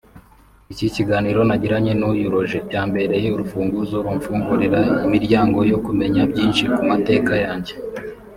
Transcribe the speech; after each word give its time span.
Iki 0.73 0.87
kiganiro 0.95 1.39
nagiranye 1.47 1.93
n’uyu 1.99 2.31
Roger 2.33 2.61
cyambereye 2.69 3.27
urufunguzo 3.31 3.95
rumfungurira 4.05 4.79
imiryango 5.05 5.59
yo 5.71 5.77
kumenya 5.85 6.21
byinshi 6.31 6.63
ku 6.73 6.81
mateka 6.89 7.33
yanjye 7.45 7.73